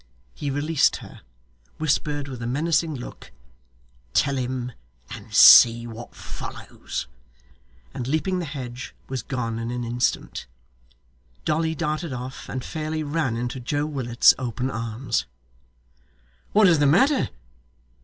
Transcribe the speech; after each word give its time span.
He 0.33 0.49
released 0.49 0.95
her, 0.95 1.21
whispered 1.77 2.27
with 2.27 2.41
a 2.41 2.47
menacing 2.47 2.95
look, 2.95 3.31
'Tell 4.13 4.37
HIM: 4.37 4.71
and 5.11 5.31
see 5.31 5.85
what 5.85 6.15
follows!' 6.15 7.05
and 7.93 8.07
leaping 8.07 8.39
the 8.39 8.45
hedge, 8.45 8.95
was 9.07 9.21
gone 9.21 9.59
in 9.59 9.69
an 9.69 9.83
instant. 9.83 10.47
Dolly 11.45 11.75
darted 11.75 12.13
off, 12.13 12.49
and 12.49 12.65
fairly 12.65 13.03
ran 13.03 13.37
into 13.37 13.59
Joe 13.59 13.85
Willet's 13.85 14.33
open 14.39 14.71
arms. 14.71 15.27
'What 16.51 16.67
is 16.67 16.79
the 16.79 16.87
matter? 16.87 17.29